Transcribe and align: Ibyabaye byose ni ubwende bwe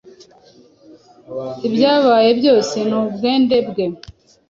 Ibyabaye 1.67 2.29
byose 2.39 2.75
ni 2.89 2.95
ubwende 3.01 3.57
bwe 3.69 3.85